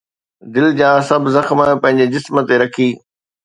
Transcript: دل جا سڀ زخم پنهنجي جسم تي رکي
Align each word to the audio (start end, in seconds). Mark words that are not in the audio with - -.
دل 0.53 0.67
جا 0.79 0.89
سڀ 1.09 1.23
زخم 1.35 1.59
پنهنجي 1.83 2.05
جسم 2.13 2.35
تي 2.47 2.55
رکي 2.61 2.89